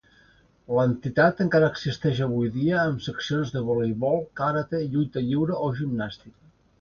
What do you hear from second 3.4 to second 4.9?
de voleibol, karate,